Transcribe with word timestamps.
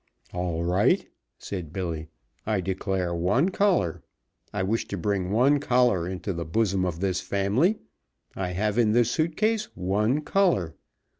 "All 0.33 0.63
right," 0.63 1.07
said 1.37 1.71
Billy, 1.71 2.07
"I 2.43 2.59
declare 2.59 3.13
one 3.13 3.49
collar. 3.49 4.01
I 4.51 4.63
wish 4.63 4.87
to 4.87 4.97
bring 4.97 5.29
one 5.29 5.59
collar 5.59 6.09
into 6.09 6.33
the 6.33 6.43
bosom 6.43 6.85
of 6.85 7.01
this 7.01 7.21
family. 7.21 7.77
I 8.35 8.47
have 8.53 8.79
in 8.79 8.93
this 8.93 9.11
suit 9.11 9.37
case 9.37 9.65
one 9.75 10.21
collar. 10.21 10.73